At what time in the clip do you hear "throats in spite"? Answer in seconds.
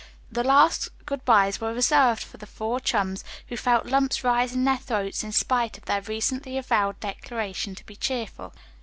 4.79-5.77